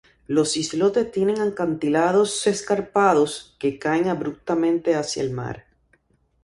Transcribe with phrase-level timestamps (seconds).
[0.25, 5.67] Los islotes tienen acantilados escarpados, que caen abruptamente hacia el mar.